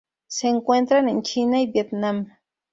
Se 0.25 0.47
encuentran 0.47 1.09
en 1.09 1.21
China 1.21 1.61
y 1.61 1.67
Vietnam. 1.67 2.27